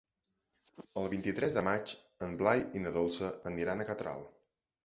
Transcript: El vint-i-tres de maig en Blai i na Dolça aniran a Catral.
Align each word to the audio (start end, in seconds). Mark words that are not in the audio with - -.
El 1.01 1.09
vint-i-tres 1.13 1.53
de 1.57 1.63
maig 1.69 1.93
en 2.29 2.35
Blai 2.41 2.65
i 2.81 2.83
na 2.87 2.95
Dolça 2.99 3.33
aniran 3.51 3.85
a 3.85 3.87
Catral. 3.93 4.27